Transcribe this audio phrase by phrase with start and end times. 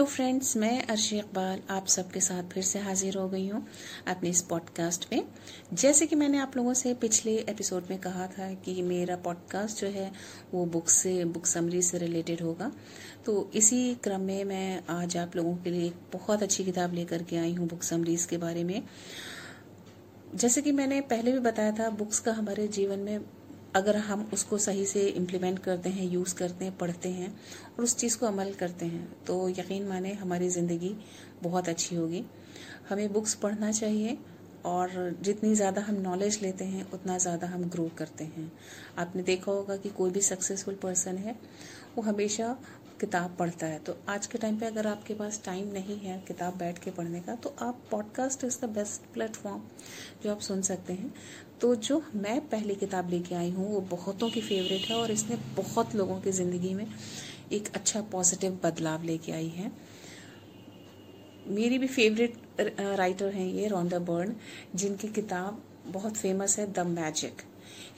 [0.00, 3.66] Hello friends मैं अर्शी इकबाल आप सबके साथ फिर से हाजिर हो गई हूँ
[4.08, 5.24] अपने इस पॉडकास्ट में
[5.72, 9.86] जैसे कि मैंने आप लोगों से पिछले एपिसोड में कहा था कि मेरा पॉडकास्ट जो
[9.86, 10.12] है,
[10.54, 12.72] वो बुक से बुक समरी से रिलेटेड होगा।
[13.26, 17.22] तो इसी क्रम में मैं आज आप लोगों के लिए एक बहुत अच्छी किताब लेकर
[17.22, 18.82] के आई हूँ बुक समरीज के बारे में।
[20.34, 23.20] जैसे कि मैंने पहले भी बताया था बुक्स का हमारे जीवन में
[23.76, 27.28] अगर हम उसको सही से इम्प्लीमेंट करते हैं यूज़ करते हैं, पढ़ते हैं
[27.68, 30.94] और उस चीज़ को अमल करते हैं तो यकीन माने हमारी ज़िंदगी
[31.42, 32.24] बहुत अच्छी होगी।
[32.88, 34.16] हमें बुक्स पढ़ना चाहिए
[34.64, 38.50] और जितनी ज़्यादा हम नॉलेज लेते हैं, उतना ज़्यादा हम ग्रो करते हैं।
[38.98, 41.36] आपने देखा होगा कि कोई भी सक्सेसफुल पर्सन है,
[41.96, 42.56] वो हमेशा
[43.00, 46.56] किताब पढ़ता है। तो आज के टाइम पे अगर आपके पास टाइम नहीं है किताब
[46.58, 49.60] बैठ के पढ़ने का तो आप पॉडकास्ट द बेस्ट प्लेटफॉर्म
[50.24, 51.12] जो आप सुन सकते हैं।
[51.60, 55.36] तो जो मैं पहली किताब लेके आई हूँ, वो बहुतों की फेवरेट है और इसने
[55.56, 56.86] बहुत लोगों की ज़िंदगी में
[57.52, 59.72] एक अच्छा पॉजिटिव बदलाव लेके आई है।
[61.48, 62.34] मेरी भी फेवरेट
[62.80, 64.34] राइटर हैं ये रोंडा बर्न
[64.74, 67.42] जिनकी किताब बहुत फ़ेमस है द मैजिक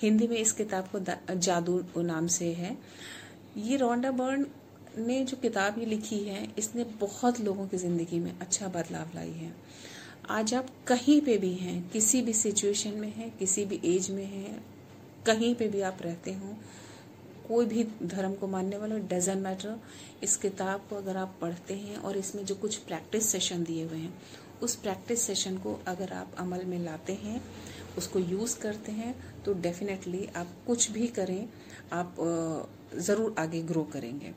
[0.02, 0.98] हिंदी में इस किताब को
[1.36, 2.76] जादू नाम से है।
[3.58, 4.46] ये रोंडा बर्न
[4.98, 9.30] ने जो किताब ये लिखी है, इसने बहुत लोगों की ज़िंदगी में अच्छा बदलाव लाई
[9.30, 9.54] है।
[10.30, 14.24] आज आप कहीं पे भी हैं, किसी भी सिचुएशन में हैं, किसी भी एज में
[14.24, 14.62] हैं,
[15.26, 16.56] कहीं पे भी आप रहते हो,
[17.48, 19.78] कोई भी धर्म को मानने वाला डजेंट मैटर
[20.22, 23.98] इस किताब को अगर आप पढ़ते हैं और इसमें जो कुछ प्रैक्टिस सेशन दिए हुए
[23.98, 24.14] हैं,
[24.62, 27.42] उस प्रैक्टिस सेशन को अगर आप अमल में लाते हैं,
[27.98, 31.48] उसको यूज़ करते हैं तो डेफिनेटली आप कुछ भी करें,
[31.92, 32.14] आप
[32.96, 34.32] ज़रूर आगे ग्रो करेंगे।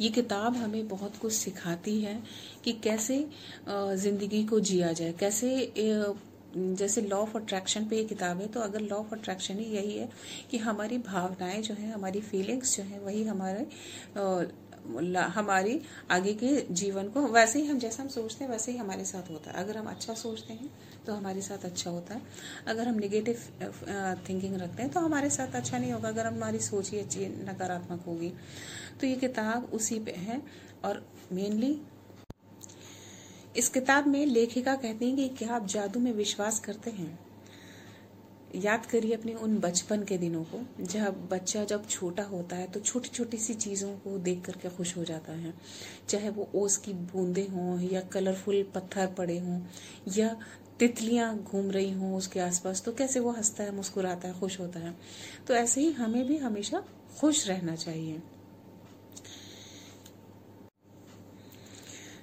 [0.00, 2.22] ये किताब हमें बहुत कुछ सिखाती है
[2.64, 3.24] कि कैसे
[3.68, 5.72] ज़िंदगी को जिया जाए। कैसे
[6.56, 9.96] जैसे लॉ ऑफ़ अट्रैक्शन पे ये किताब है तो अगर लॉ ऑफ़ अट्रैक्शन ही यही
[9.98, 10.08] है
[10.50, 13.66] कि हमारी भावनाएँ जो हैं, हमारी फीलिंग्स जो हैं, वही हमारे
[15.30, 19.04] हमारी आगे के जीवन को, वैसे ही हम, जैसा हम सोचते हैं, वैसे ही हमारे
[19.04, 20.70] साथ होता है। अगर हम अच्छा सोचते हैं
[21.06, 22.22] तो हमारे साथ अच्छा होता है।
[22.68, 23.42] अगर हम निगेटिव
[24.28, 28.04] थिंकिंग रखते हैं तो हमारे साथ अच्छा नहीं होगा। अगर हमारी सोच ही अच्छी, नकारात्मक
[28.06, 28.32] होगी।
[29.00, 30.42] तो ये किताब उसी पे है।
[30.84, 31.80] और मेनली
[33.56, 37.18] इस किताब में लेखिका कहती हैं कि क्या आप जादू में विश्वास करते हैं?
[38.54, 42.80] याद करिए अपने उन बचपन के दिनों को, जब बच्चा जब छोटा होता है तो
[42.80, 45.54] छोटी छोटी सी चीज़ों को देख करके खुश हो जाता है।
[46.08, 49.60] चाहे वो ओस की बूंदे हों या कलरफुल पत्थर पड़े हों
[50.16, 50.36] या
[50.78, 54.80] तितलियाँ घूम रही हों उसके आसपास तो कैसे वो हंसता है, मुस्कुराता है, खुश होता
[54.80, 54.94] है।
[55.46, 56.82] तो ऐसे ही हमें भी हमेशा
[57.18, 58.22] खुश रहना चाहिए।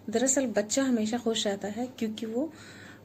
[0.10, 2.52] दरअसल बच्चा हमेशा खुश रहता है क्योंकि वो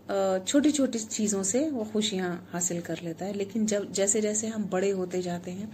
[0.08, 4.64] छोटी छोटी चीज़ों से वो खुशियाँ हासिल कर लेता है। लेकिन जब जैसे जैसे हम
[4.64, 5.70] बड़े होते जाते हैं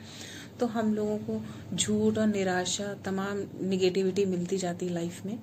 [0.61, 1.41] तो हम लोगों को
[1.77, 5.39] झूठ और निराशा, तमाम निगेटिविटी मिलती जाती लाइफ में।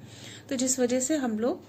[0.49, 1.61] तो जिस वजह से हम लोग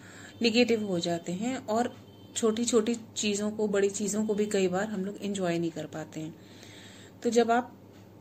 [0.43, 1.95] निगेटिव हो जाते हैं और
[2.37, 5.87] छोटी छोटी चीज़ों को, बड़ी चीज़ों को भी कई बार हम लोग इंजॉय नहीं कर
[5.87, 6.35] पाते हैं।
[7.23, 7.73] तो जब आप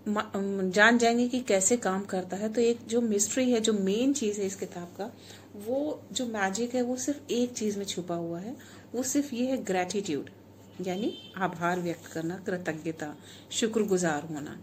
[0.08, 4.40] जान जाएँगे कि कैसे काम करता है तो एक जो मिस्ट्री है, जो मेन चीज़
[4.42, 5.12] है इस किताब का,
[5.58, 8.56] वो जो मैजिक है, वो सिर्फ़ एक चीज़ में छुपा हुआ है।
[8.96, 10.30] वो सिर्फ़ ये है ग्रेटिट्यूड
[10.82, 13.14] यानी आभार व्यक्त करना, कृतज्ञता,
[13.52, 14.58] शुक्रगुजार होना।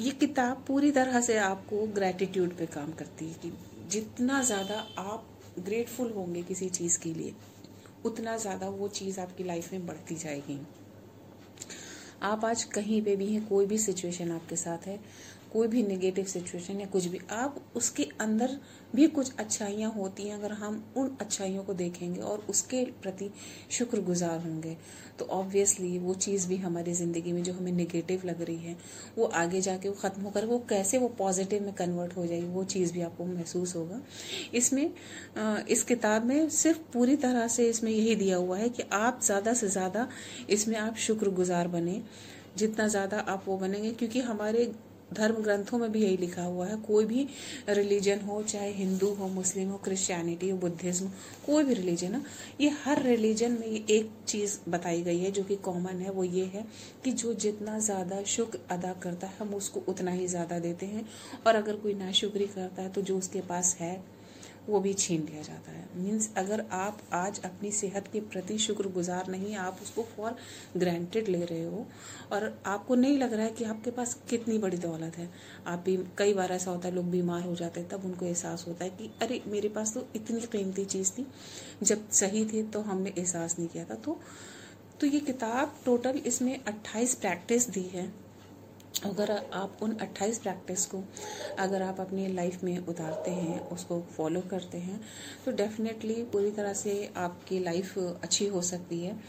[0.00, 3.52] ये किताब पूरी तरह से आपको ग्रेटिट्यूड पे काम करती है कि
[3.90, 5.26] जितना ज़्यादा आप
[5.58, 7.34] ग्रेटफुल होंगे किसी चीज़ के लिए,
[8.04, 10.58] उतना ज़्यादा वो चीज़ आपकी लाइफ में बढ़ती जाएगी।
[12.22, 14.98] आप आज कहीं पे भी हैं, कोई भी सिचुएशन आपके साथ है
[15.52, 18.56] कोई भी नेगेटिव सिचुएशन या कुछ भी, आप उसके अंदर
[18.94, 23.30] भी कुछ अच्छाइयाँ होती हैं अगर हम उन अच्छाइयों को देखेंगे और उसके प्रति
[23.70, 24.76] शुक्रगुजार होंगे।
[25.18, 28.76] तो ऑब्वियसली वो चीज़ भी हमारी ज़िंदगी में जो हमें नेगेटिव लग रही है,
[29.18, 32.64] वो आगे जाके वो ख़त्म होकर वो कैसे वो पॉजिटिव में कन्वर्ट हो जाएगी, वो
[32.66, 34.00] चीज़ भी आपको महसूस होगा।
[34.54, 34.90] इसमें
[35.68, 39.54] इस किताब में सिर्फ़ पूरी तरह से इसमें यही दिया हुआ है कि आप ज़्यादा
[39.54, 40.08] से ज़्यादा
[40.50, 42.00] इसमें आप शुक्रगुजार बने।
[42.56, 44.72] जितना ज़्यादा आप वो बनेंगे, क्योंकि हमारे
[45.12, 47.26] धर्म ग्रंथों में भी यही लिखा हुआ है, कोई भी
[47.68, 51.08] रिलीजन हो, चाहे हिंदू हो, मुस्लिम हो क्रिश्चियनिटी हो बुद्धिज्म
[51.46, 52.20] कोई भी रिलीजन हो,
[52.60, 56.24] ये हर रिलीजन में ये एक चीज़ बताई गई है जो कि कॉमन है, वो
[56.24, 56.64] ये है
[57.04, 61.06] कि जो जितना ज़्यादा शुक्र अदा करता है, हम उसको उतना ही ज़्यादा देते हैं।
[61.46, 63.94] और अगर कोई नाशुक्री करता है तो जो उसके पास है
[64.68, 69.26] वो भी छीन लिया जाता है। मीन्स अगर आप आज अपनी सेहत के प्रति शुक्रगुजार
[69.26, 70.36] नहीं, आप उसको फॉर
[70.76, 71.86] ग्रांटेड ले रहे हो
[72.32, 75.30] और आपको नहीं लग रहा है कि आपके पास कितनी बड़ी दौलत है।
[75.66, 78.64] आप भी, कई बार ऐसा होता है, लोग बीमार हो जाते हैं, तब उनको एहसास
[78.68, 81.26] होता है कि, अरे, मेरे पास तो इतनी कीमती चीज़ थी,
[81.82, 84.20] जब सही थी तो हमने एहसास नहीं किया था। तो
[85.00, 88.21] तो ये किताब टोटल इसमें 28 प्रैक्टिस दी है।
[89.00, 91.02] अगर आप उन 28 प्रैक्टिस को,
[91.58, 95.00] अगर आप अपनी लाइफ में उतारते हैं, उसको फॉलो करते हैं
[95.44, 99.20] तो डेफिनेटली पूरी तरह से आपकी लाइफ अच्छी हो सकती है।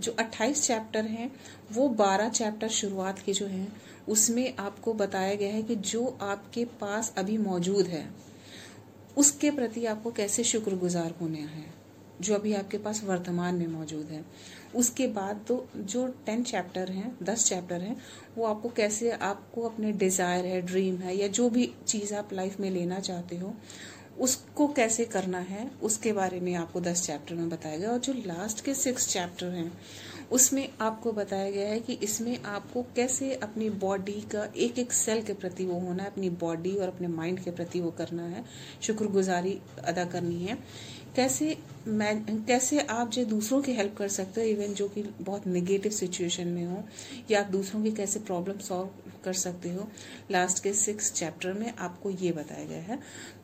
[0.00, 1.30] जो 28 चैप्टर हैं,
[1.72, 3.72] वो 12 चैप्टर शुरुआत के जो हैं,
[4.08, 8.10] उसमें आपको बताया गया है कि जो आपके पास अभी मौजूद है,
[9.16, 11.79] उसके प्रति आपको कैसे शुक्रगुजार होना है।
[12.20, 14.24] जो अभी आपके पास वर्तमान में मौजूद है।
[14.74, 17.96] उसके बाद तो जो टेन चैप्टर हैं, दस चैप्टर हैं,
[18.36, 22.60] वो आपको कैसे आपको अपने डिज़ायर है, ड्रीम है, या जो भी चीज़ आप लाइफ
[22.60, 23.54] में लेना चाहते हो,
[24.18, 28.12] उसको कैसे करना है, उसके बारे में आपको दस चैप्टर में बताया गया। और जो
[28.12, 29.72] लास्ट के सिक्स चैप्टर हैं
[30.30, 35.22] उसमें आपको बताया गया है कि इसमें आपको कैसे अपनी बॉडी का एक एक सेल
[35.22, 38.44] के प्रति वो होना है, अपनी बॉडी और अपने माइंड के प्रति वो करना है,
[38.82, 40.58] शुक्रगुजारी अदा करनी है।
[41.16, 41.56] कैसे
[41.88, 45.92] मैं, कैसे आप जो दूसरों की हेल्प कर सकते हो इवन जो कि बहुत निगेटिव
[45.92, 46.82] सिचुएशन में हो,
[47.30, 48.88] या आप दूसरों की कैसे प्रॉब्लम सॉल्व
[49.24, 49.88] कर सकते हो
[50.30, 52.98] लास्ट के सिक्स चैप्टर में आपको ये बताया गया है।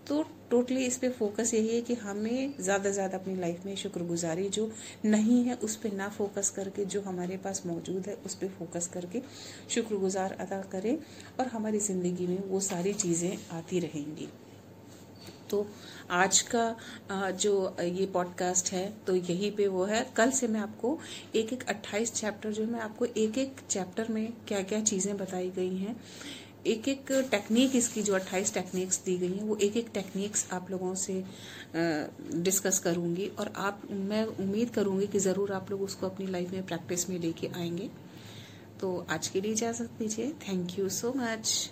[0.09, 3.75] तो टोटली इस पर फोकस यही है कि हमें ज़्यादा से ज़्यादा अपनी लाइफ में
[3.77, 4.71] शुक्रगुजारी, जो
[5.05, 8.87] नहीं है, उस पर ना फोकस करके जो हमारे पास मौजूद है, उस पर फोकस
[8.87, 9.23] करके
[9.71, 10.97] शुक्रगुजार अदा करें
[11.41, 14.29] और हमारी ज़िंदगी में वो सारी चीज़ें आती रहेंगी।
[15.51, 15.67] तो
[16.11, 20.99] आज का जो, ये पॉडकास्ट है तो यही पे वो है। कल से मैं आपको
[21.35, 25.17] एक एक अट्ठाईस चैप्टर जो है, मैं आपको एक एक चैप्टर में क्या क्या चीज़ें
[25.17, 25.97] बताई गई हैं।
[26.67, 30.71] एक एक टेक्निक इसकी जो 28 टेक्निक्स दी गई हैं, वो एक एक टेक्निक्स आप
[30.71, 31.23] लोगों से
[31.77, 36.67] डिस्कस करूँगी और आप, मैं उम्मीद करूँगी कि ज़रूर आप लोग उसको अपनी लाइफ में
[36.67, 37.91] प्रैक्टिस में लेके आएँगे।
[38.81, 41.71] तो आज के लिए इजाज़त दीजिए। Thank you so much